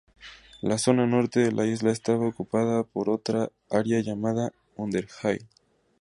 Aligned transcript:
La 0.63 0.79
zona 0.79 1.05
norte 1.05 1.41
de 1.41 1.51
la 1.51 1.67
isla 1.67 1.91
está 1.91 2.15
ocupada 2.17 2.83
por 2.83 3.07
otra 3.07 3.51
área 3.69 4.01
llamada 4.01 4.51
Underhill. 4.75 5.47